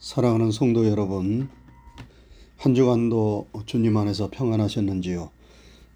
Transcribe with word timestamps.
사랑하는 0.00 0.50
성도 0.50 0.88
여러분, 0.88 1.50
한 2.56 2.74
주간도 2.74 3.48
주님 3.66 3.98
안에서 3.98 4.30
평안하셨는지요? 4.32 5.28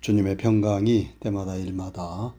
주님의 0.02 0.36
평강이 0.36 1.08
때마다 1.20 1.56
일마다 1.56 2.34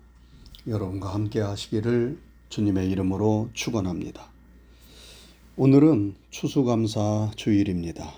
여러분과 0.67 1.11
함께 1.11 1.39
하시기를 1.39 2.19
주님의 2.49 2.91
이름으로 2.91 3.49
축원합니다. 3.53 4.27
오늘은 5.57 6.13
추수감사 6.29 7.31
주일입니다. 7.35 8.13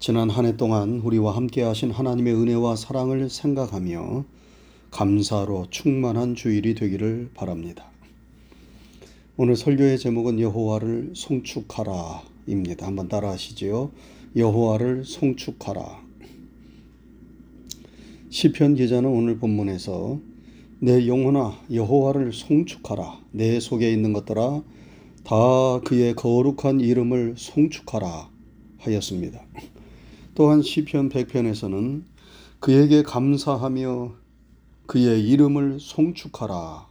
지난 0.00 0.28
한 0.28 0.44
해 0.44 0.56
동안 0.56 0.98
우리와 0.98 1.36
함께 1.36 1.62
하신 1.62 1.92
하나님의 1.92 2.34
은혜와 2.34 2.74
사랑을 2.74 3.30
생각하며 3.30 4.24
감사로 4.90 5.68
충만한 5.70 6.34
주일이 6.34 6.74
되기를 6.74 7.30
바랍니다. 7.34 7.86
오늘 9.36 9.54
설교의 9.54 10.00
제목은 10.00 10.40
여호와를 10.40 11.12
송축하라 11.14 12.31
입니다. 12.46 12.86
한번 12.86 13.08
따라 13.08 13.30
하시지요. 13.30 13.90
여호와를 14.36 15.04
송축하라. 15.04 16.02
시편 18.30 18.76
기자는 18.76 19.08
오늘 19.08 19.38
본문에서 19.38 20.20
내 20.80 21.06
영혼아 21.06 21.60
여호와를 21.72 22.32
송축하라. 22.32 23.20
내 23.32 23.60
속에 23.60 23.92
있는 23.92 24.12
것들아 24.12 24.62
다 25.24 25.80
그의 25.84 26.14
거룩한 26.14 26.80
이름을 26.80 27.34
송축하라 27.36 28.30
하였습니다. 28.78 29.40
또한 30.34 30.62
시편 30.62 31.10
100편에서는 31.10 32.02
그에게 32.58 33.02
감사하며 33.02 34.14
그의 34.86 35.28
이름을 35.28 35.78
송축하라 35.78 36.88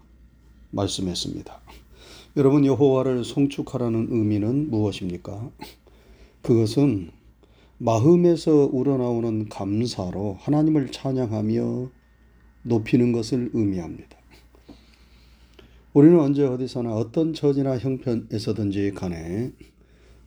말씀했습니다. 0.72 1.60
여러분 2.38 2.66
여호와를 2.66 3.26
송축하라는 3.26 4.08
의미는 4.10 4.70
무엇입니까? 4.70 5.52
그것은 6.42 7.10
마음에서 7.78 8.70
우러나오는 8.72 9.50
감사로 9.50 10.38
하나님을 10.40 10.94
찬양하며 10.94 11.90
높이는 12.64 13.12
것을 13.12 13.50
의미합니다. 13.52 14.18
우리는 15.94 16.18
언제 16.22 16.46
어디서나 16.46 16.94
어떤 16.96 17.34
처지나 17.34 17.78
형편에서든지 17.78 18.92
간에 18.92 19.52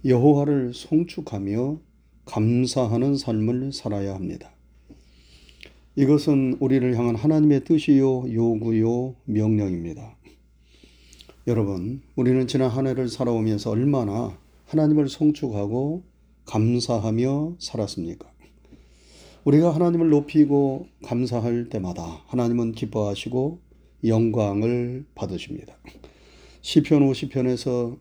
여호와를 0.05 0.75
송축하며 0.75 1.78
감사하는 2.27 3.17
삶을 3.17 3.73
살아야 3.73 4.15
합니다. 4.15 4.50
이것은 5.97 6.59
우리를 6.61 6.98
향한 6.98 7.15
하나님의 7.15 7.65
뜻이요 7.65 8.31
요구요 8.31 9.15
명령입니다. 9.25 10.17
여러분, 11.47 12.00
우리는 12.17 12.47
지난 12.47 12.70
한 12.70 12.87
해를 12.87 13.06
살아오면서 13.06 13.70
얼마나 13.70 14.39
하나님을 14.64 15.11
송축하고 15.11 16.03
감사하며 16.47 17.56
살았습니까? 17.59 18.33
우리가 19.45 19.75
하나님을 19.75 20.09
높이고 20.09 20.87
감사할 21.05 21.69
때마다 21.69 22.22
하나님은 22.28 22.72
기뻐하시고 22.72 23.61
영광을 24.06 25.05
받으십니다. 25.15 25.75
시편 26.62 27.11
50편에서 27.11 27.98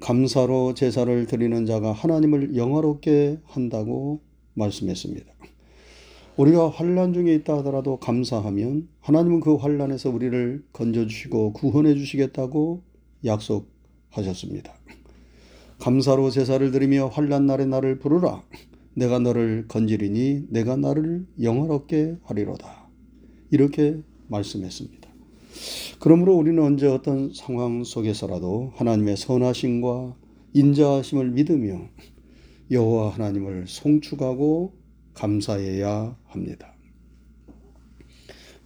감사로 0.00 0.74
제사를 0.74 1.26
드리는 1.26 1.64
자가 1.64 1.90
하나님을 1.90 2.54
영화롭게 2.54 3.38
한다고 3.44 4.20
말씀했습니다. 4.52 5.32
우리가 6.36 6.68
환란 6.68 7.12
중에 7.12 7.32
있다 7.34 7.58
하더라도 7.58 7.98
감사하면 7.98 8.88
하나님은 9.00 9.40
그 9.40 9.54
환란에서 9.54 10.10
우리를 10.10 10.64
건져 10.72 11.06
주시고 11.06 11.52
구원해 11.52 11.94
주시겠다고 11.94 12.82
약속하셨습니다. 13.24 14.74
감사로 15.78 16.30
제사를 16.30 16.68
드리며 16.72 17.08
환란 17.08 17.46
날에 17.46 17.66
나를 17.66 17.98
부르라. 17.98 18.42
내가 18.94 19.18
너를 19.20 19.66
건지리니 19.68 20.46
내가 20.50 20.76
나를 20.76 21.26
영화롭게 21.40 22.16
하리로다. 22.24 22.88
이렇게 23.50 24.00
말씀했습니다. 24.28 25.08
그러므로 26.00 26.34
우리는 26.34 26.60
언제 26.60 26.88
어떤 26.88 27.32
상황 27.32 27.84
속에서라도 27.84 28.72
하나님의 28.74 29.16
선하심과 29.16 30.16
인자하심을 30.52 31.30
믿으며 31.30 31.88
여호와 32.70 33.10
하나님을 33.10 33.66
송축하고 33.68 34.83
감사해야 35.14 36.16
합니다. 36.26 36.74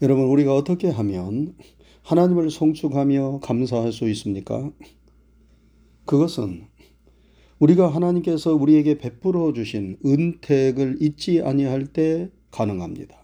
여러분, 0.02 0.24
우리가 0.26 0.54
어떻게 0.54 0.88
하면 0.88 1.54
하나님을 2.02 2.50
송축하며 2.50 3.40
감사할 3.40 3.92
수 3.92 4.08
있습니까? 4.10 4.70
그것은 6.04 6.66
우리가 7.58 7.88
하나님께서 7.88 8.54
우리에게 8.54 8.98
베풀어 8.98 9.52
주신 9.52 9.98
은택을 10.04 10.98
잊지 11.00 11.42
아니할 11.42 11.86
때 11.86 12.30
가능합니다. 12.50 13.16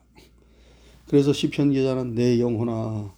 그래서 1.06 1.33
시편 1.33 1.73
기자는 1.73 2.15
내 2.15 2.41
영혼아 2.41 3.15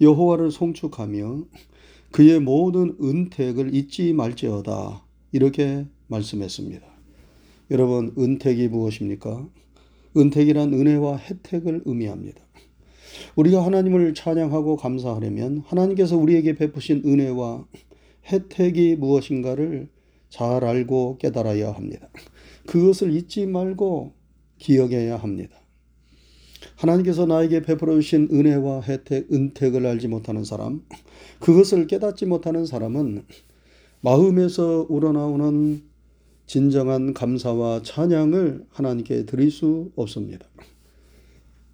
여호와를 0.00 0.50
송축하며 0.50 1.44
그의 2.10 2.40
모든 2.40 2.96
은택을 3.00 3.74
잊지 3.74 4.12
말지어다 4.12 5.04
이렇게 5.32 5.86
말씀했습니다. 6.06 6.93
여러분, 7.70 8.12
은택이 8.18 8.68
무엇입니까? 8.68 9.48
은택이란 10.16 10.74
은혜와 10.74 11.16
혜택을 11.16 11.82
의미합니다. 11.86 12.40
우리가 13.36 13.64
하나님을 13.64 14.12
찬양하고 14.12 14.76
감사하려면 14.76 15.62
하나님께서 15.66 16.16
우리에게 16.16 16.56
베푸신 16.56 17.02
은혜와 17.06 17.66
혜택이 18.26 18.96
무엇인가를 18.96 19.88
잘 20.28 20.64
알고 20.64 21.16
깨달아야 21.18 21.72
합니다. 21.72 22.08
그것을 22.66 23.14
잊지 23.14 23.46
말고 23.46 24.12
기억해야 24.58 25.16
합니다. 25.16 25.56
하나님께서 26.76 27.24
나에게 27.24 27.62
베풀어 27.62 27.94
주신 27.94 28.28
은혜와 28.30 28.82
혜택, 28.82 29.32
은택을 29.32 29.86
알지 29.86 30.08
못하는 30.08 30.44
사람, 30.44 30.82
그것을 31.40 31.86
깨닫지 31.86 32.26
못하는 32.26 32.66
사람은 32.66 33.24
마음에서 34.00 34.86
우러나오는 34.88 35.93
진정한 36.46 37.14
감사와 37.14 37.82
찬양을 37.82 38.66
하나님께 38.70 39.26
드릴 39.26 39.50
수 39.50 39.90
없습니다. 39.96 40.46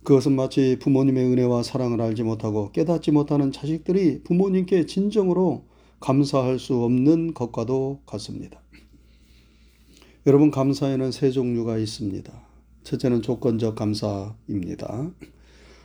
그것은 0.03 0.35
마치 0.35 0.79
부모님의 0.81 1.25
은혜와 1.27 1.63
사랑을 1.63 2.01
알지 2.01 2.23
못하고 2.23 2.73
깨닫지 2.73 3.11
못하는 3.11 3.53
자식들이 3.53 4.23
부모님께 4.23 4.87
진정으로 4.87 5.67
감사할 6.01 6.59
수 6.59 6.83
없는 6.83 7.35
것과도 7.35 8.01
같습니다. 8.07 8.63
여러분, 10.27 10.51
감사에는 10.51 11.13
세 11.13 11.31
종류가 11.31 11.77
있습니다. 11.79 12.33
첫째는 12.85 13.23
조건적 13.23 13.75
감사입니다. 13.75 15.11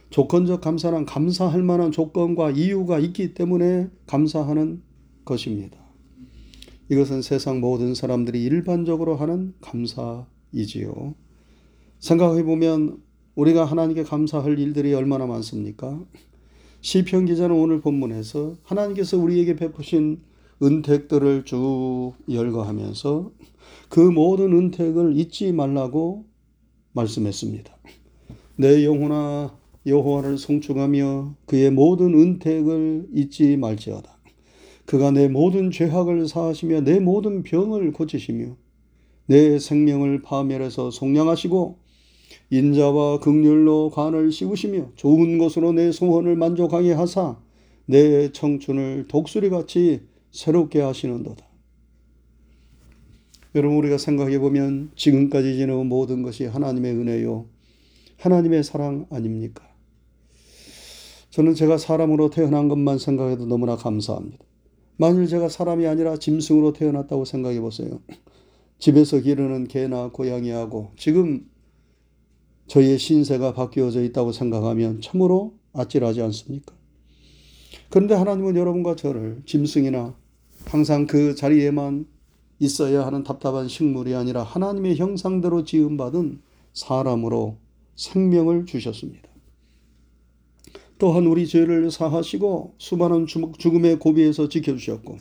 조건적 0.09 0.61
감사는 0.61 1.05
감사할 1.05 1.61
만한 1.63 1.91
조건과 1.91 2.51
이유가 2.51 2.99
있기 2.99 3.33
때문에 3.33 3.89
감사하는 4.07 4.81
것입니다. 5.25 5.84
이것은 6.89 7.21
세상 7.21 7.61
모든 7.61 7.95
사람들이 7.95 8.43
일반적으로 8.43 9.15
하는 9.15 9.53
감사이지요. 9.61 11.15
생각해 11.99 12.43
보면 12.43 13.01
우리가 13.35 13.65
하나님께 13.65 14.03
감사할 14.03 14.59
일들이 14.59 14.93
얼마나 14.93 15.25
많습니까? 15.25 15.99
시편 16.81 17.25
기자는 17.25 17.55
오늘 17.55 17.81
본문에서 17.81 18.57
하나님께서 18.63 19.17
우리에게 19.17 19.55
베푸신 19.55 20.21
은택들을 20.61 21.43
쭉 21.45 22.13
열거하면서 22.29 23.31
그 23.89 23.99
모든 23.99 24.53
은택을 24.53 25.17
잊지 25.17 25.51
말라고 25.51 26.25
말씀했습니다. 26.93 27.75
내 28.57 28.85
영혼아 28.85 29.57
여호와를 29.85 30.37
송축하며 30.37 31.35
그의 31.45 31.71
모든 31.71 32.13
은택을 32.13 33.07
잊지 33.13 33.57
말지어다. 33.57 34.14
그가 34.85 35.11
내 35.11 35.27
모든 35.27 35.71
죄악을 35.71 36.27
사하시며 36.27 36.81
내 36.81 36.99
모든 36.99 37.43
병을 37.43 37.91
고치시며 37.91 38.55
내 39.27 39.57
생명을 39.57 40.21
파멸해서 40.21 40.91
속량하시고 40.91 41.79
인자와 42.51 43.19
극률로 43.19 43.89
관을 43.89 44.31
씌우시며 44.31 44.91
좋은 44.95 45.37
것으로 45.37 45.71
내 45.71 45.91
소원을 45.91 46.35
만족하게 46.35 46.93
하사 46.93 47.39
내 47.85 48.31
청춘을 48.31 49.05
독수리같이 49.07 50.01
새롭게 50.31 50.81
하시는도다. 50.81 51.45
여러분 53.55 53.77
우리가 53.77 53.97
생각해 53.97 54.37
보면 54.39 54.91
지금까지 54.95 55.55
지내온 55.55 55.87
모든 55.87 56.23
것이 56.23 56.45
하나님의 56.45 56.91
은혜요 56.91 57.45
하나님의 58.17 58.63
사랑 58.63 59.05
아닙니까? 59.09 59.65
저는 61.29 61.53
제가 61.53 61.77
사람으로 61.77 62.29
태어난 62.29 62.67
것만 62.67 62.97
생각해도 62.97 63.45
너무나 63.45 63.75
감사합니다. 63.75 64.45
만일 64.97 65.27
제가 65.27 65.49
사람이 65.49 65.85
아니라 65.87 66.17
짐승으로 66.17 66.73
태어났다고 66.73 67.25
생각해 67.25 67.59
보세요. 67.59 68.01
집에서 68.79 69.19
기르는 69.19 69.67
개나 69.67 70.09
고양이하고 70.11 70.91
지금 70.97 71.49
저희의 72.67 72.97
신세가 72.97 73.53
바뀌어져 73.53 74.03
있다고 74.03 74.31
생각하면 74.31 75.01
참으로 75.01 75.53
아찔하지 75.73 76.21
않습니까? 76.21 76.73
그런데 77.89 78.15
하나님은 78.15 78.55
여러분과 78.55 78.95
저를 78.95 79.41
짐승이나 79.45 80.15
항상 80.65 81.05
그 81.05 81.35
자리에만 81.35 82.07
있어야 82.59 83.05
하는 83.05 83.23
답답한 83.23 83.67
식물이 83.67 84.15
아니라 84.15 84.43
하나님의 84.43 84.95
형상대로 84.97 85.63
지음받은 85.63 86.41
사람으로 86.73 87.57
생명을 87.95 88.65
주셨습니다. 88.65 89.29
또한 90.97 91.25
우리 91.27 91.45
죄를 91.45 91.91
사하시고 91.91 92.75
수많은 92.77 93.27
죽음의 93.27 93.99
고비에서 93.99 94.47
지켜주셨고 94.47 95.17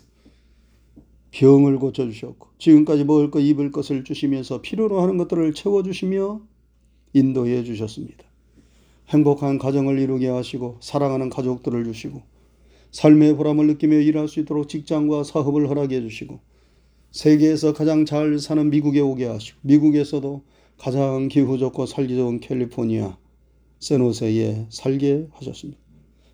병을 1.32 1.78
고쳐주셨고 1.78 2.48
지금까지 2.58 3.04
먹을 3.04 3.30
것 3.30 3.40
입을 3.40 3.72
것을 3.72 4.04
주시면서 4.04 4.62
필요로 4.62 5.00
하는 5.00 5.16
것들을 5.16 5.52
채워주시며 5.52 6.40
인도해 7.12 7.64
주셨습니다. 7.64 8.24
행복한 9.08 9.58
가정을 9.58 9.98
이루게 9.98 10.28
하시고 10.28 10.78
사랑하는 10.80 11.28
가족들을 11.30 11.84
주시고 11.84 12.22
삶의 12.92 13.36
보람을 13.36 13.66
느끼며 13.66 13.96
일할 13.96 14.28
수 14.28 14.38
있도록 14.40 14.68
직장과 14.68 15.24
사업을 15.24 15.68
허락해 15.68 16.00
주시고 16.00 16.38
세계에서 17.10 17.72
가장 17.72 18.04
잘 18.06 18.38
사는 18.38 18.70
미국에 18.70 19.00
오게 19.00 19.26
하시고 19.26 19.58
미국에서도 19.62 20.42
가장 20.78 21.28
기후 21.28 21.58
좋고 21.58 21.86
살기 21.86 22.14
좋은 22.14 22.38
캘리포니아 22.38 23.18
세노세에 23.84 24.66
살게 24.70 25.28
하셨습니다. 25.32 25.78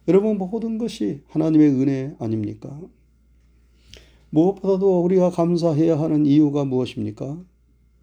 여러분 0.06 0.38
모든 0.38 0.78
것이 0.78 1.22
하나님의 1.26 1.68
은혜 1.70 2.14
아닙니까? 2.20 2.80
무엇보다도 4.30 5.02
우리가 5.02 5.30
감사해야 5.30 5.98
하는 5.98 6.26
이유가 6.26 6.64
무엇입니까? 6.64 7.42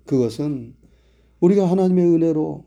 그것은 0.06 0.76
우리가 1.40 1.72
하나님의 1.72 2.06
은혜로 2.08 2.66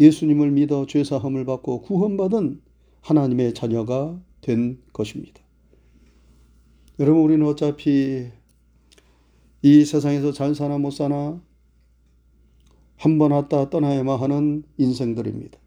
예수님을 0.00 0.52
믿어 0.52 0.86
죄사함을 0.86 1.44
받고 1.44 1.82
구원받은 1.82 2.62
하나님의 3.02 3.52
자녀가 3.52 4.18
된 4.40 4.80
것입니다. 4.94 5.42
여러분 6.98 7.22
우리는 7.24 7.44
어차피 7.46 8.28
이 9.62 9.84
세상에서 9.84 10.32
잘 10.32 10.54
사나 10.54 10.78
못 10.78 10.92
사나 10.92 11.42
한 12.96 13.18
번 13.18 13.32
왔다 13.32 13.68
떠나야만 13.68 14.18
하는 14.18 14.62
인생들입니다. 14.78 15.58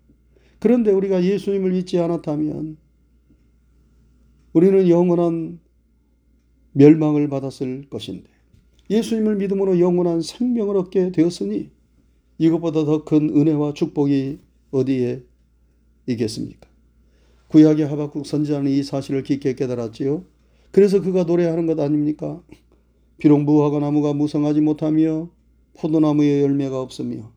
그런데 0.59 0.91
우리가 0.91 1.23
예수님을 1.23 1.71
믿지 1.71 1.97
않았다면 2.00 2.77
우리는 4.53 4.89
영원한 4.89 5.59
멸망을 6.73 7.29
받았을 7.29 7.89
것인데 7.89 8.29
예수님을 8.89 9.35
믿음으로 9.38 9.79
영원한 9.79 10.21
생명을 10.21 10.77
얻게 10.77 11.11
되었으니 11.11 11.69
이것보다 12.38 12.85
더 12.85 13.06
큰 13.06 13.29
은혜와 13.35 13.73
축복이 13.73 14.39
어디에 14.71 15.23
있겠습니까? 16.07 16.67
구약의 17.50 17.88
하박국 17.88 18.25
선지자는 18.25 18.71
이 18.71 18.83
사실을 18.83 19.23
깊게 19.23 19.56
깨달았지요. 19.56 20.23
그래서 20.71 21.01
그가 21.01 21.23
노래하는 21.23 21.65
것 21.65 21.79
아닙니까? 21.79 22.41
비록 23.17 23.44
무화과 23.44 23.79
나무가 23.79 24.13
무성하지 24.13 24.61
못하며 24.61 25.29
포도나무에 25.77 26.41
열매가 26.41 26.79
없으며 26.81 27.31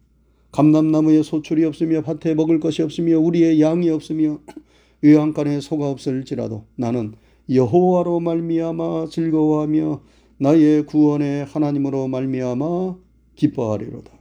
감람나무에 0.52 1.22
소출이 1.22 1.64
없으며 1.64 2.02
밭에 2.02 2.34
먹을 2.34 2.60
것이 2.60 2.82
없으며 2.82 3.19
우리의 3.19 3.60
양이 3.60 3.88
없으며 3.90 4.38
외양간에 5.00 5.60
소가 5.60 5.90
없을지라도 5.90 6.66
나는 6.76 7.14
여호와로 7.50 8.20
말미암아 8.20 9.06
즐거워하며 9.10 10.02
나의 10.38 10.87
구원의 10.87 11.46
하나님으로 11.46 12.08
말미암아 12.08 12.96
기뻐하리로다. 13.37 14.12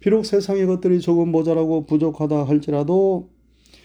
비록 0.00 0.26
세상의 0.26 0.66
것들이 0.66 1.00
조금 1.00 1.30
모자라고 1.30 1.86
부족하다 1.86 2.44
할지라도 2.44 3.30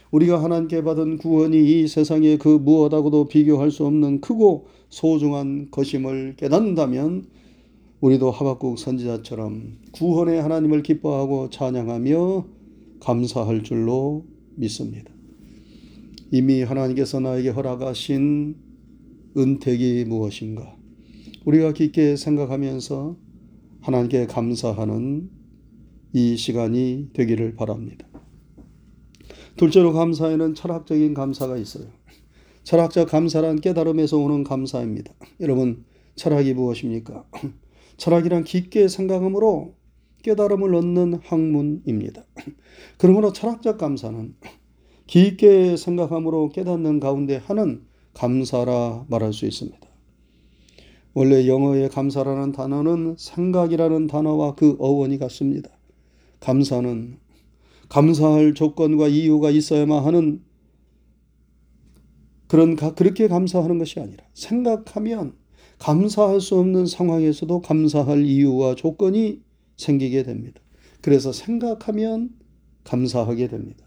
우리가 0.09 0.41
하나님께 0.41 0.83
받은 0.83 1.17
구원이 1.19 1.81
이 1.81 1.87
세상의 1.87 2.39
그 2.39 2.49
무엇하고도 2.49 3.27
비교할 3.27 3.71
수 3.71 3.85
없는 3.85 4.21
크고 4.21 4.67
소중한 4.89 5.69
것임을 5.69 6.35
깨닫는다면 6.37 7.25
우리도 7.99 8.29
하박국 8.29 8.77
선지자처럼 8.77 9.79
구원의 9.91 10.41
하나님을 10.41 10.83
기뻐하고 10.83 11.49
찬양하며 11.49 12.45
감사할 12.99 13.63
줄로 13.63 14.25
믿습니다. 14.55 15.11
이미 16.31 16.61
하나님께서 16.61 17.19
나에게 17.19 17.49
허락하신 17.49 18.55
은택이 19.35 20.05
무엇인가? 20.05 20.75
우리가 21.45 21.73
깊게 21.73 22.17
생각하면서 22.17 23.17
하나님께 23.81 24.27
감사하는 24.27 25.29
이 26.13 26.37
시간이 26.37 27.09
되기를 27.13 27.55
바랍니다. 27.55 28.07
둘째로 29.55 29.93
감사에는 29.93 30.53
철학적인 30.53 31.15
감사가 31.15 31.57
있어요. 31.57 31.87
철학적 32.63 33.09
감사란 33.09 33.59
깨달음에서 33.59 34.17
오는 34.17 34.43
감사입니다. 34.43 35.13
여러분, 35.39 35.85
철학이 36.15 36.53
무엇입니까? 36.53 37.25
철학이란 37.97 38.43
깊게 38.43 38.87
생각함으로 38.87 39.75
깨달음을 40.23 40.75
얻는 40.75 41.19
학문입니다. 41.23 42.23
그러므로 42.97 43.33
철학적 43.33 43.77
감사는 43.77 44.35
깊게 45.07 45.77
생각함으로 45.77 46.49
깨닫는 46.49 46.99
가운데 46.99 47.37
하는 47.37 47.85
감사라 48.13 49.05
말할 49.09 49.33
수 49.33 49.45
있습니다. 49.45 49.79
원래 51.13 51.47
영어의 51.47 51.89
감사라는 51.89 52.51
단어는 52.51 53.15
생각이라는 53.17 54.07
단어와 54.07 54.55
그 54.55 54.75
어원이 54.79 55.17
같습니다. 55.17 55.71
감사는 56.39 57.17
감사할 57.89 58.53
조건과 58.53 59.07
이유가 59.07 59.49
있어야만 59.49 60.03
하는 60.05 60.43
그런 62.47 62.75
그렇게 62.75 63.27
감사하는 63.27 63.77
것이 63.77 63.99
아니라 63.99 64.23
생각하면 64.33 65.33
감사할 65.79 66.41
수 66.41 66.57
없는 66.57 66.85
상황에서도 66.85 67.61
감사할 67.61 68.25
이유와 68.25 68.75
조건이 68.75 69.41
생기게 69.77 70.23
됩니다. 70.23 70.59
그래서 71.01 71.31
생각하면 71.31 72.31
감사하게 72.83 73.47
됩니다. 73.47 73.85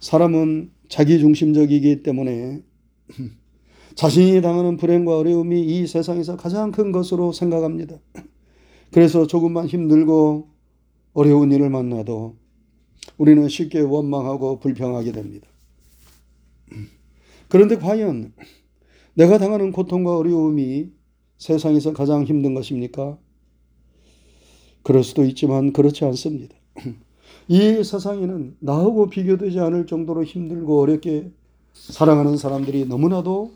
사람은 0.00 0.70
자기중심적이기 0.88 2.02
때문에 2.02 2.62
자신이 3.96 4.42
당하는 4.42 4.76
불행과 4.76 5.16
어려움이 5.16 5.60
이 5.62 5.86
세상에서 5.86 6.36
가장 6.36 6.70
큰 6.70 6.92
것으로 6.92 7.32
생각합니다. 7.32 7.96
그래서 8.92 9.26
조금만 9.26 9.66
힘들고 9.66 10.48
어려운 11.14 11.50
일을 11.50 11.70
만나도 11.70 12.36
우리는 13.16 13.48
쉽게 13.48 13.80
원망하고 13.80 14.60
불평하게 14.60 15.12
됩니다. 15.12 15.48
그런데 17.48 17.76
과연 17.76 18.32
내가 19.16 19.38
당하는 19.38 19.72
고통과 19.72 20.18
어려움이 20.18 20.90
세상에서 21.38 21.94
가장 21.94 22.24
힘든 22.24 22.52
것입니까? 22.52 23.16
그럴 24.82 25.02
수도 25.02 25.24
있지만 25.24 25.72
그렇지 25.72 26.04
않습니다. 26.04 26.54
이 27.48 27.82
세상에는 27.82 28.58
나하고 28.60 29.08
비교되지 29.08 29.58
않을 29.58 29.86
정도로 29.86 30.22
힘들고 30.22 30.82
어렵게 30.82 31.32
사랑하는 31.72 32.36
사람들이 32.36 32.84
너무나도 32.84 33.52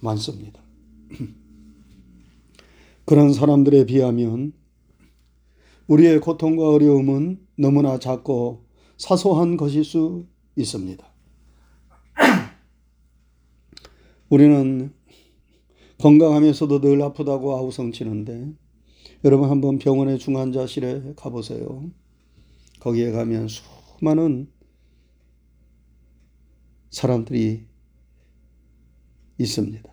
많습니다. 0.00 0.60
그런 3.06 3.32
사람들에 3.32 3.86
비하면 3.86 4.52
우리의 5.86 6.20
고통과 6.20 6.68
어려움은 6.68 7.38
너무나 7.56 8.00
작고 8.00 8.64
사소한 8.96 9.56
것일 9.56 9.84
수 9.84 10.26
있습니다. 10.56 11.09
우리는 14.30 14.92
건강하면서도 15.98 16.80
늘 16.80 17.02
아프다고 17.02 17.56
아우성치는데 17.56 18.52
여러분 19.24 19.50
한번 19.50 19.78
병원의 19.78 20.18
중환자실에 20.18 21.14
가보세요. 21.16 21.90
거기에 22.78 23.10
가면 23.10 23.48
수많은 23.48 24.48
사람들이 26.90 27.66
있습니다. 29.38 29.90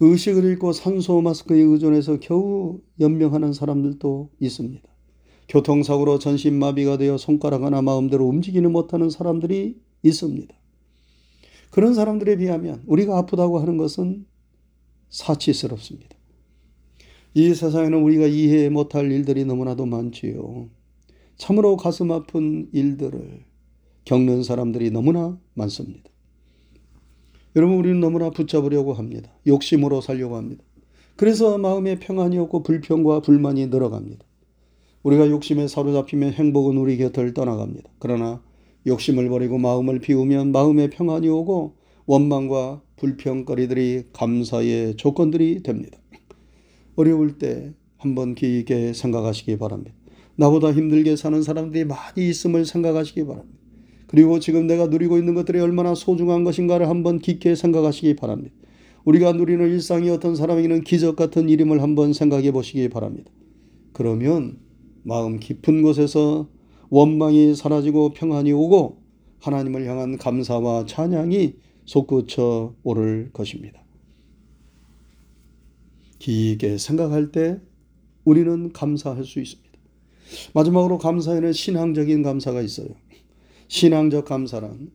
의식을 0.00 0.44
잃고 0.44 0.72
산소 0.72 1.20
마스크에 1.20 1.60
의존해서 1.60 2.20
겨우 2.20 2.80
연명하는 3.00 3.52
사람들도 3.52 4.30
있습니다. 4.40 4.82
교통사고로 5.48 6.18
전신마비가 6.18 6.96
되어 6.96 7.18
손가락 7.18 7.64
하나 7.64 7.82
마음대로 7.82 8.26
움직이는 8.26 8.72
못하는 8.72 9.10
사람들이 9.10 9.78
있습니다. 10.02 10.59
그런 11.70 11.94
사람들에 11.94 12.36
비하면 12.36 12.82
우리가 12.86 13.16
아프다고 13.18 13.58
하는 13.58 13.76
것은 13.76 14.26
사치스럽습니다. 15.08 16.16
이 17.34 17.54
세상에는 17.54 18.02
우리가 18.02 18.26
이해 18.26 18.68
못할 18.68 19.10
일들이 19.10 19.44
너무나도 19.44 19.86
많지요. 19.86 20.68
참으로 21.36 21.76
가슴 21.76 22.10
아픈 22.10 22.68
일들을 22.72 23.44
겪는 24.04 24.42
사람들이 24.42 24.90
너무나 24.90 25.38
많습니다. 25.54 26.10
여러분, 27.56 27.78
우리는 27.78 28.00
너무나 28.00 28.30
붙잡으려고 28.30 28.92
합니다. 28.92 29.30
욕심으로 29.46 30.00
살려고 30.00 30.36
합니다. 30.36 30.64
그래서 31.16 31.58
마음에 31.58 31.98
평안이 31.98 32.38
없고 32.38 32.62
불평과 32.62 33.20
불만이 33.20 33.66
늘어갑니다. 33.66 34.24
우리가 35.02 35.28
욕심에 35.30 35.68
사로잡히면 35.68 36.32
행복은 36.32 36.76
우리 36.76 36.96
곁을 36.96 37.34
떠나갑니다. 37.34 37.90
그러나 37.98 38.42
욕심을 38.86 39.28
버리고 39.28 39.58
마음을 39.58 39.98
비우면 39.98 40.52
마음에 40.52 40.88
평안이 40.88 41.28
오고 41.28 41.76
원망과 42.06 42.82
불평거리들이 42.96 44.04
감사의 44.12 44.96
조건들이 44.96 45.62
됩니다. 45.62 45.98
어려울 46.96 47.38
때 47.38 47.72
한번 47.96 48.34
깊게 48.34 48.92
생각하시기 48.92 49.58
바랍니다. 49.58 49.94
나보다 50.36 50.72
힘들게 50.72 51.16
사는 51.16 51.42
사람들이 51.42 51.84
많이 51.84 52.28
있음을 52.28 52.64
생각하시기 52.64 53.26
바랍니다. 53.26 53.58
그리고 54.06 54.40
지금 54.40 54.66
내가 54.66 54.86
누리고 54.86 55.18
있는 55.18 55.34
것들이 55.34 55.60
얼마나 55.60 55.94
소중한 55.94 56.44
것인가를 56.44 56.88
한번 56.88 57.18
깊게 57.18 57.54
생각하시기 57.54 58.16
바랍니다. 58.16 58.54
우리가 59.04 59.32
누리는 59.32 59.66
일상이 59.68 60.10
어떤 60.10 60.34
사람에게는 60.34 60.82
기적 60.82 61.16
같은 61.16 61.48
일임을 61.48 61.82
한번 61.82 62.12
생각해 62.12 62.52
보시기 62.52 62.88
바랍니다. 62.88 63.30
그러면 63.92 64.58
마음 65.02 65.38
깊은 65.38 65.82
곳에서 65.82 66.48
원망이 66.90 67.54
사라지고 67.54 68.10
평안이 68.10 68.52
오고 68.52 69.00
하나님을 69.40 69.86
향한 69.86 70.18
감사와 70.18 70.84
찬양이 70.86 71.54
솟구쳐 71.84 72.74
오를 72.82 73.30
것입니다. 73.32 73.82
깊게 76.18 76.78
생각할 76.78 77.32
때 77.32 77.58
우리는 78.24 78.72
감사할 78.72 79.24
수 79.24 79.40
있습니다. 79.40 79.70
마지막으로 80.52 80.98
감사에는 80.98 81.52
신앙적인 81.52 82.22
감사가 82.22 82.60
있어요. 82.60 82.88
신앙적 83.68 84.26
감사란 84.26 84.90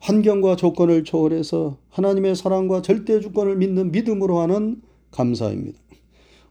환경과 0.00 0.56
조건을 0.56 1.04
초월해서 1.04 1.78
하나님의 1.88 2.36
사랑과 2.36 2.82
절대 2.82 3.20
주권을 3.20 3.56
믿는 3.56 3.92
믿음으로 3.92 4.40
하는 4.40 4.82
감사입니다. 5.10 5.78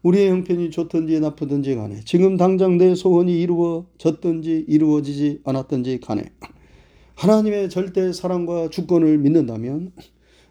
우리의 0.04 0.30
형편이 0.30 0.70
좋든지 0.70 1.18
나쁘든지 1.18 1.74
간에 1.74 2.00
지금 2.04 2.36
당장 2.36 2.76
내 2.76 2.94
소원이 2.94 3.40
이루어졌든지 3.40 4.66
이루어지지 4.68 5.40
않았든지 5.44 6.00
간에 6.00 6.24
하나님의 7.14 7.70
절대 7.70 8.12
사랑과 8.12 8.68
주권을 8.68 9.18
믿는다면 9.18 9.92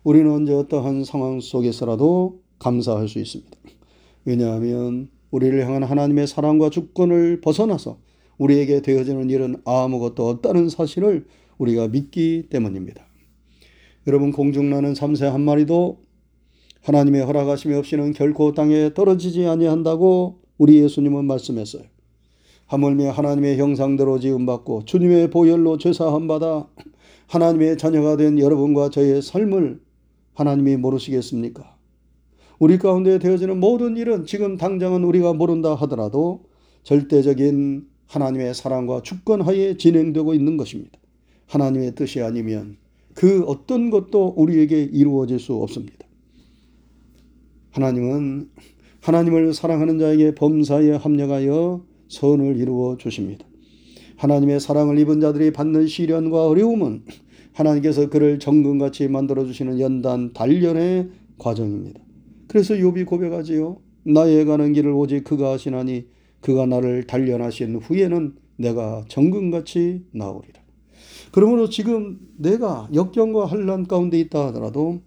우리는 0.04 0.30
언제 0.32 0.54
어떠한 0.54 1.04
상황 1.04 1.40
속에서라도 1.40 2.42
감사할 2.58 3.08
수 3.08 3.20
있습니다. 3.20 3.52
왜냐하면 4.26 5.10
우리를 5.30 5.64
향한 5.66 5.84
하나님의 5.84 6.26
사랑과 6.28 6.70
주권을 6.72 7.42
벗어나서 7.42 8.00
우리에게 8.38 8.82
되어지는 8.82 9.30
일은 9.30 9.58
아무것도 9.66 10.28
없다는 10.30 10.70
사실을 10.70 11.28
우리가 11.60 11.90
믿기 11.90 12.48
때문입니다. 12.50 13.06
여러분 14.08 14.32
공중나는 14.32 14.96
참새 14.96 15.28
한 15.28 15.42
마리도 15.42 16.00
하나님의 16.84 17.24
허락하심이 17.24 17.74
없이는 17.76 18.12
결코 18.12 18.52
땅에 18.52 18.94
떨어지지 18.94 19.46
아니한다고 19.46 20.40
우리 20.58 20.82
예수님은 20.84 21.26
말씀했어요. 21.26 21.84
하물며 22.68 23.12
하나님의 23.12 23.58
형상대로 23.58 24.20
지음받고 24.20 24.84
주님의 24.86 25.30
보혈로 25.30 25.78
죄사함 25.78 26.28
받아 26.28 26.68
하나님의 27.28 27.78
자녀가 27.78 28.18
된 28.18 28.38
여러분과 28.38 28.90
저의 28.90 29.22
삶을 29.22 29.80
하나님이 30.34 30.76
모르시겠습니까? 30.78 31.78
우리 32.60 32.78
가운데 32.78 33.18
되어지는 33.18 33.60
모든 33.60 33.96
일은 33.96 34.26
지금 34.26 34.58
당장은 34.58 35.04
우리가 35.04 35.34
모른다 35.34 35.76
하더라도 35.76 36.44
절대적인 36.84 37.88
하나님의 38.08 38.54
사랑과 38.54 39.02
주권 39.02 39.42
하에 39.42 39.78
진행되고 39.78 40.34
있는 40.34 40.58
것입니다. 40.58 41.00
하나님의 41.48 41.96
뜻이 41.96 42.22
아니면 42.22 42.78
그 43.14 43.44
어떤 43.48 43.90
것도 43.90 44.34
우리에게 44.36 44.84
이루어질 44.84 45.40
수 45.40 45.54
없습니다. 45.56 46.06
하나님은 47.74 48.50
하나님을 49.02 49.54
사랑하는 49.54 49.98
자에게 49.98 50.36
범사에 50.36 50.92
합력하여 50.92 51.84
선을 52.08 52.58
이루어 52.58 52.98
주십니다. 52.98 53.46
하나님의 54.18 54.60
사랑을 54.60 55.00
입은 55.00 55.20
자들이 55.20 55.52
받는 55.52 55.88
시련과 55.88 56.48
어려움은 56.48 57.04
하나님께서 57.54 58.10
그를 58.10 58.38
정금같이 58.38 59.08
만들어 59.08 59.46
주시는 59.46 59.80
연단 59.80 60.34
단련의 60.34 61.10
과정입니다. 61.40 62.00
그래서 62.48 62.76
욥이 62.76 63.08
고백하지요. 63.08 63.78
나의 64.04 64.46
가는 64.46 64.72
길을 64.74 64.92
오직 64.92 65.24
그가 65.24 65.54
하시나니 65.54 66.06
그가 66.42 66.68
나를 66.68 67.08
단련하신 67.08 67.78
후에는 67.78 68.36
내가 68.58 69.04
정금같이 69.08 70.06
나오리라. 70.12 70.62
그러므로 71.32 71.70
지금 71.70 72.20
내가 72.38 72.88
역경과 72.94 73.48
환란 73.48 73.88
가운데 73.88 74.20
있다 74.20 74.48
하더라도 74.48 75.02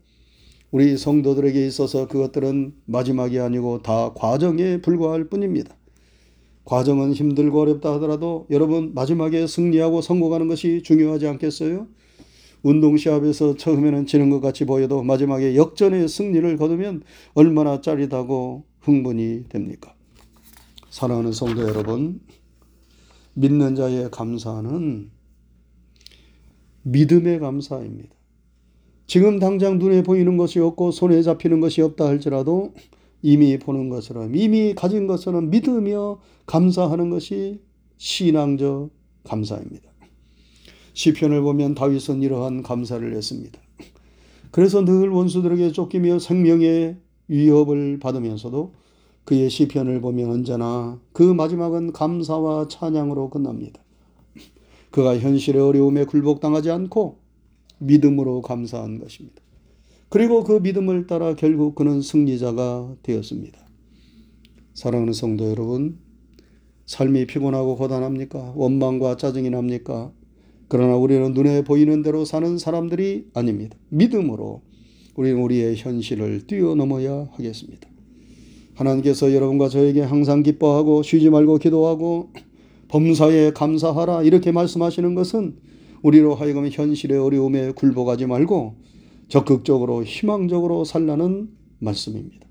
우리 0.77 0.99
성도들에게 0.99 1.67
있어서 1.69 2.07
그것들은 2.07 2.75
마지막이 2.85 3.39
아니고 3.41 3.81
다 3.81 4.13
과정에 4.13 4.83
불과할 4.83 5.25
뿐입니다. 5.25 5.75
과정은 6.67 7.15
힘들고 7.15 7.63
어렵다 7.63 7.95
하더라도 7.95 8.47
여러분 8.51 8.93
마지막에 8.93 9.47
승리하고 9.47 10.03
성공하는 10.03 10.49
것이 10.49 10.83
중요하지 10.83 11.29
않겠어요? 11.29 11.87
운동 12.63 12.99
시합에서 12.99 13.57
처음에는 13.57 14.05
지는 14.05 14.29
것 14.29 14.41
같이 14.41 14.67
보여도 14.67 15.03
마지막에 15.03 15.57
역전의 15.57 16.09
승리를 16.09 16.59
거두면 16.59 17.05
얼마나 17.33 17.81
짜릿하고 17.81 18.65
흥분이 18.81 19.45
됩니까? 19.49 19.95
사랑하는 20.91 21.33
성도 21.33 21.63
여러분, 21.63 22.21
믿는 23.33 23.77
자의 23.77 24.11
감사는 24.11 25.11
믿음의 26.83 27.39
감사입니다. 27.39 28.16
지금 29.07 29.39
당장 29.39 29.79
눈에 29.79 30.03
보이는 30.03 30.37
것이 30.37 30.59
없고 30.59 30.91
손에 30.91 31.23
잡히는 31.23 31.61
것이 31.61 31.81
없다 31.81 32.07
할지라도 32.07 32.73
이미 33.23 33.59
보는 33.59 33.89
것처럼 33.89 34.35
이미 34.35 34.75
가진 34.75 35.07
것처럼 35.07 35.51
믿으며 35.51 36.19
감사하는 36.47 37.11
것이 37.11 37.61
신앙적 37.99 38.91
감사입니다. 39.25 39.91
시편을 40.93 41.43
보면 41.43 41.75
다윗은 41.75 42.23
이러한 42.23 42.63
감사를 42.63 43.15
했습니다. 43.15 43.61
그래서 44.51 44.85
늘 44.85 45.11
원수들에게 45.11 45.73
쫓기며 45.73 46.19
생명의 46.19 46.97
위협을 47.29 47.99
받으면서도 47.99 48.75
그의 49.25 49.51
시편을 49.51 50.01
보면 50.01 50.31
언제나 50.31 50.99
그 51.13 51.23
마지막은 51.23 51.93
감사와 51.93 52.69
찬양으로 52.69 53.31
끝납니다. 53.31 53.83
그가 54.91 55.19
현실의 55.19 55.61
어려움에 55.61 56.05
굴복당하지 56.05 56.71
않고 56.71 57.19
믿음으로 57.79 58.43
감사한 58.43 58.99
것입니다. 58.99 59.43
그리고 60.09 60.45
그 60.45 60.61
믿음을 60.61 61.07
따라 61.07 61.35
결국 61.35 61.75
그는 61.75 62.01
승리자가 62.01 62.97
되었습니다. 63.03 63.59
사랑하는 64.75 65.13
성도 65.13 65.51
여러분, 65.51 65.99
삶이 66.87 67.27
피곤하고 67.27 67.77
고단합니까? 67.77 68.53
원망과 68.55 69.17
짜증이 69.17 69.51
납니까? 69.51 70.13
그러나 70.69 70.97
우리는 70.97 71.33
눈에 71.33 71.63
보이는 71.63 72.03
대로 72.03 72.25
사는 72.25 72.59
사람들이 72.59 73.29
아닙니다. 73.35 73.77
믿음으로 73.89 74.63
우리는 75.17 75.41
우리의 75.41 75.77
현실을 75.77 76.47
뛰어넘어야 76.47 77.29
하겠습니다. 77.33 77.89
하나님께서 78.75 79.33
여러분과 79.33 79.69
저에게 79.69 80.03
항상 80.03 80.43
기뻐하고 80.43 81.03
쉬지 81.03 81.31
말고 81.31 81.59
기도하고 81.59 82.31
범사에 82.89 83.53
감사하라 83.53 84.23
이렇게 84.23 84.53
말씀하시는 84.53 85.15
것은 85.15 85.57
우리로 86.03 86.35
하여금 86.35 86.69
현실의 86.71 87.19
어려움에 87.19 87.73
굴복하지 87.73 88.27
말고 88.27 88.77
적극적으로 89.29 90.05
희망적으로 90.05 90.85
살라는 90.85 91.49
말씀입니다. 91.79 92.47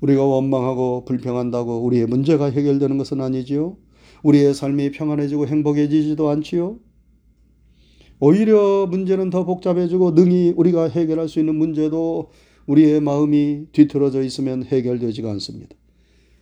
우리가 0.00 0.24
원망하고 0.24 1.04
불평한다고 1.04 1.84
우리의 1.84 2.06
문제가 2.06 2.50
해결되는 2.50 2.98
것은 2.98 3.20
아니지요. 3.20 3.76
우리의 4.22 4.54
삶이 4.54 4.92
평안해지고 4.92 5.46
행복해지지도 5.46 6.28
않지요. 6.28 6.78
오히려 8.20 8.86
문제는 8.86 9.30
더 9.30 9.44
복잡해지고 9.44 10.12
능히 10.12 10.52
우리가 10.56 10.88
해결할 10.88 11.28
수 11.28 11.38
있는 11.38 11.54
문제도 11.54 12.30
우리의 12.66 13.00
마음이 13.00 13.66
뒤틀어져 13.72 14.22
있으면 14.22 14.64
해결되지가 14.64 15.30
않습니다. 15.32 15.76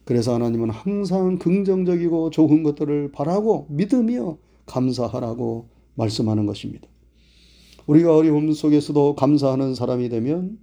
그래서 0.05 0.35
하나님은 0.35 0.71
항상 0.71 1.39
긍정적이고 1.39 2.31
좋은 2.31 2.63
것들을 2.63 3.13
바라고 3.13 3.67
믿으며 3.71 4.39
감사하라고 4.65 5.69
말씀하는 5.97 6.47
것입니다. 6.47 6.89
우리가 7.87 8.17
어려움 8.17 8.53
속에서도 8.53 9.15
감사하는 9.17 9.75
사람이 9.75 10.09
되면 10.09 10.59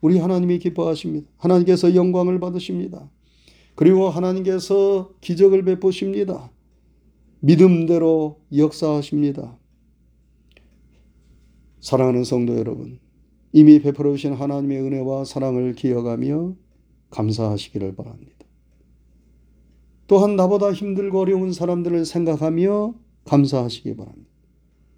우리 0.00 0.18
하나님이 0.18 0.58
기뻐하십니다. 0.58 1.28
하나님께서 1.38 1.94
영광을 1.94 2.40
받으십니다. 2.40 3.08
그리고 3.74 4.08
하나님께서 4.08 5.10
기적을 5.20 5.64
베푸십니다. 5.64 6.50
믿음대로 7.40 8.40
역사하십니다. 8.56 9.58
사랑하는 11.80 12.22
성도 12.22 12.56
여러분, 12.56 13.00
이미 13.52 13.80
베풀어 13.80 14.12
주신 14.12 14.34
하나님의 14.34 14.80
은혜와 14.80 15.24
사랑을 15.24 15.74
기억하며 15.74 16.54
감사하시기를 17.10 17.96
바랍니다. 17.96 18.32
또한 20.06 20.36
나보다 20.36 20.72
힘들고 20.72 21.20
어려운 21.20 21.52
사람들을 21.52 22.04
생각하며 22.04 22.94
감사하시기 23.24 23.96
바랍니다. 23.96 24.31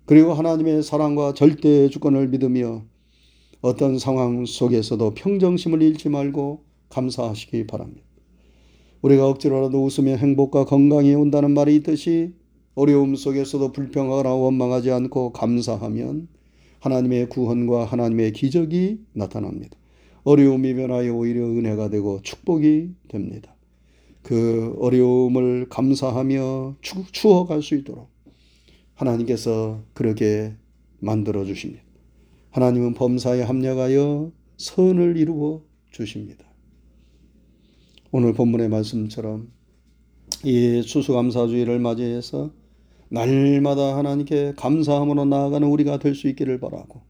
그리고 0.07 0.35
하나님의 0.35 0.83
사랑과 0.83 1.33
절대 1.33 1.89
주권을 1.89 2.29
믿으며 2.29 2.85
어떤 3.63 3.99
상황 3.99 4.45
속에서도 4.45 5.15
평정심을 5.15 5.81
잃지 5.81 6.11
말고 6.11 6.63
감사하시기 6.91 7.67
바랍니다. 7.67 8.03
우리가 9.01 9.27
억지로라도 9.29 9.83
웃으며 9.83 10.17
행복과 10.17 10.67
건강이 10.67 11.15
온다는 11.15 11.53
말이 11.53 11.77
있듯이 11.77 12.35
어려움 12.75 13.17
속에서도 13.17 13.73
불평하거나 13.73 14.35
원망하지 14.35 14.91
않고 14.91 15.33
감사하면 15.33 16.29
하나님의 16.81 17.31
구원과 17.31 17.87
하나님의 17.87 18.33
기적이 18.33 19.01
나타납니다. 19.15 19.79
어려움이 20.25 20.75
변하여 20.75 21.15
오히려 21.15 21.47
은혜가 21.47 21.89
되고 21.89 22.21
축복이 22.23 22.91
됩니다. 23.09 23.55
그 24.23 24.75
어려움을 24.81 25.69
감사하며 25.71 26.77
추, 26.83 27.05
추억할 27.11 27.63
수 27.63 27.75
있도록 27.75 28.14
하나님께서 28.95 29.83
그렇게 29.93 30.55
만들어 31.01 31.45
주십니다. 31.45 31.83
하나님은 32.51 32.95
범사에 32.95 33.43
합력하여 33.43 34.33
선을 34.57 35.17
이루어 35.17 35.63
주십니다. 35.91 36.45
오늘 38.13 38.33
본문의 38.33 38.69
말씀처럼 38.69 39.51
이 40.45 40.83
추수감사주의를 40.83 41.81
맞이해서 41.81 42.53
날마다 43.09 43.97
하나님께 43.97 44.55
감사함으로 44.57 45.25
나아가는 45.25 45.67
우리가 45.67 45.99
될 45.99 46.15
수 46.15 46.29
있기를 46.29 46.61
바라고 46.61 47.03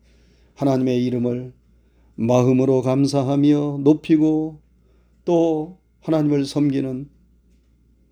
하나님의 0.54 1.04
이름을 1.04 1.52
마음으로 2.16 2.82
감사하며 2.82 3.80
높이고 3.82 4.60
또 5.24 5.78
하나님을 6.00 6.44
섬기는 6.44 7.08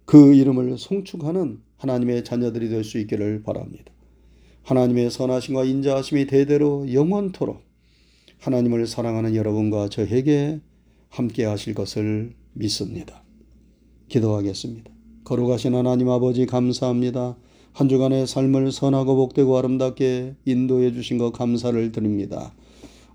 그 0.04 0.34
이름을 0.34 0.76
송축하는 0.76 1.60
하나님의 1.82 2.22
자녀들이 2.22 2.68
될 2.68 2.84
수 2.84 2.98
있기를 2.98 3.42
바랍니다. 3.42 3.92
하나님의 4.62 5.10
선하심과 5.10 5.64
인자하심이 5.64 6.26
대대로 6.26 6.86
영원토록 6.92 7.60
하나님을 8.38 8.86
사랑하는 8.86 9.34
여러분과 9.34 9.88
저에게 9.88 10.60
함께 11.08 11.44
하실 11.44 11.74
것을 11.74 12.34
믿습니다. 12.52 13.24
기도하겠습니다. 14.08 14.92
거룩하신 15.24 15.74
하나님 15.74 16.08
아버지 16.08 16.46
감사합니다. 16.46 17.36
한 17.72 17.88
주간의 17.88 18.26
삶을 18.28 18.70
선하고 18.70 19.16
복되고 19.16 19.56
아름답게 19.58 20.36
인도해 20.44 20.92
주신 20.92 21.18
것 21.18 21.32
감사를 21.32 21.90
드립니다. 21.90 22.54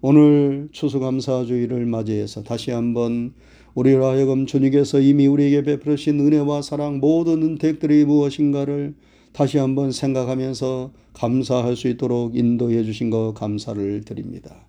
오늘 0.02 0.68
추수감사주의를 0.74 1.86
맞이해서 1.86 2.44
다시 2.44 2.72
한번 2.72 3.34
우리로 3.78 4.08
하여금 4.08 4.48
주님께서 4.48 5.00
이미 5.02 5.28
우리에게 5.28 5.62
베푸신 5.62 6.20
은혜와 6.20 6.64
사랑 6.64 6.98
모든 6.98 7.44
은택들이 7.44 8.06
무엇인가를 8.06 8.96
다시 9.34 9.60
한번 9.60 9.92
생각하면서 9.92 10.94
감사할 11.14 11.76
수 11.76 11.88
있도록 11.88 12.36
인도해 12.36 12.84
주신 12.84 13.12
것 13.12 13.34
감사를 13.36 14.02
드립니다. 14.04 14.66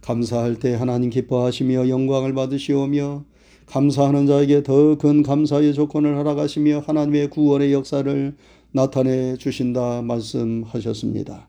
감사할 0.00 0.56
때 0.56 0.74
하나님 0.74 1.10
기뻐하시며 1.10 1.88
영광을 1.88 2.34
받으시오며 2.34 3.24
감사하는 3.66 4.26
자에게 4.26 4.64
더 4.64 4.96
큰 4.96 5.22
감사의 5.22 5.72
조건을 5.72 6.16
허락하시며 6.16 6.82
하나님의 6.88 7.30
구원의 7.30 7.72
역사를 7.72 8.34
나타내 8.72 9.36
주신다 9.36 10.02
말씀하셨습니다. 10.02 11.48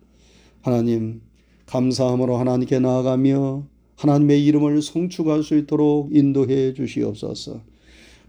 하나님 0.62 1.22
감사함으로 1.66 2.38
하나님께 2.38 2.78
나아가며 2.78 3.71
하나님의 4.02 4.44
이름을 4.46 4.82
송축할 4.82 5.44
수 5.44 5.56
있도록 5.56 6.10
인도해 6.12 6.74
주시옵소서. 6.74 7.62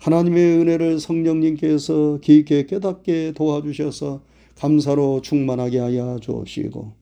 하나님의 0.01 0.59
은혜를 0.59 1.01
성령님께서 1.01 2.19
깊게 2.21 2.67
깨닫게 2.67 3.33
도와주셔서 3.35 4.21
감사로 4.57 5.23
충만하게 5.23 5.79
하여 5.79 6.19
주시고 6.21 6.93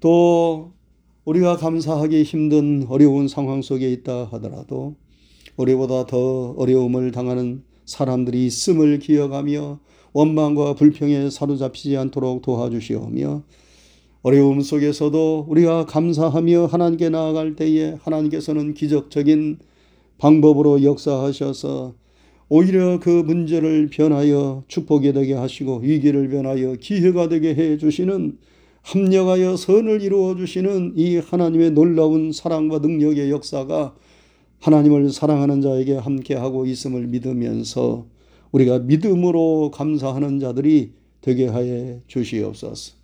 또 0.00 0.72
우리가 1.26 1.58
감사하기 1.58 2.22
힘든 2.22 2.86
어려운 2.88 3.28
상황 3.28 3.60
속에 3.60 3.92
있다 3.92 4.28
하더라도 4.32 4.94
우리보다 5.56 6.06
더 6.06 6.52
어려움을 6.52 7.10
당하는 7.10 7.64
사람들이 7.84 8.46
있음을 8.46 8.98
기억하며 9.00 9.78
원망과 10.14 10.74
불평에 10.74 11.28
사로잡히지 11.28 11.98
않도록 11.98 12.40
도와주시오며 12.40 13.42
어려움 14.22 14.60
속에서도 14.60 15.46
우리가 15.48 15.86
감사하며 15.86 16.66
하나님께 16.66 17.08
나아갈 17.08 17.56
때에 17.56 17.96
하나님께서는 18.02 18.74
기적적인 18.74 19.58
방법으로 20.18 20.82
역사하셔서 20.82 21.94
오히려 22.50 23.00
그 23.00 23.08
문제를 23.08 23.88
변하여 23.88 24.64
축복이 24.68 25.14
되게 25.14 25.32
하시고 25.32 25.78
위기를 25.78 26.28
변하여 26.28 26.74
기회가 26.74 27.28
되게 27.28 27.54
해 27.54 27.78
주시는 27.78 28.36
합력하여 28.82 29.56
선을 29.56 30.02
이루어 30.02 30.36
주시는 30.36 30.94
이 30.96 31.16
하나님의 31.16 31.70
놀라운 31.70 32.32
사랑과 32.32 32.80
능력의 32.80 33.30
역사가 33.30 33.94
하나님을 34.58 35.10
사랑하는 35.10 35.62
자에게 35.62 35.94
함께하고 35.94 36.66
있음을 36.66 37.06
믿으면서 37.06 38.06
우리가 38.52 38.80
믿음으로 38.80 39.70
감사하는 39.72 40.40
자들이 40.40 40.92
되게 41.22 41.46
하여 41.46 42.00
주시옵소서. 42.06 42.99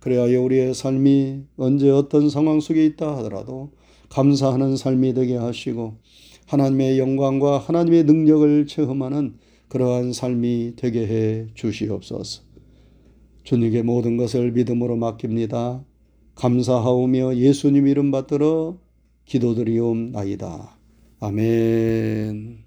그래야 0.00 0.24
우리의 0.38 0.74
삶이 0.74 1.44
언제 1.56 1.90
어떤 1.90 2.30
상황 2.30 2.60
속에 2.60 2.84
있다 2.84 3.16
하더라도 3.18 3.70
감사하는 4.10 4.76
삶이 4.76 5.14
되게 5.14 5.36
하시고 5.36 5.94
하나님의 6.46 6.98
영광과 6.98 7.58
하나님의 7.58 8.04
능력을 8.04 8.66
체험하는 8.66 9.34
그러한 9.68 10.12
삶이 10.12 10.74
되게 10.76 11.06
해 11.06 11.46
주시옵소서. 11.54 12.42
주님께 13.42 13.82
모든 13.82 14.16
것을 14.16 14.52
믿음으로 14.52 14.96
맡깁니다. 14.96 15.84
감사하오며 16.34 17.36
예수님 17.36 17.86
이름 17.86 18.10
받들어 18.10 18.78
기도드리옵나이다. 19.24 20.78
아멘. 21.20 22.65